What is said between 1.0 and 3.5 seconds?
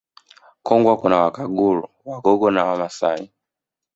Wakaguru Wagogo na Wamasai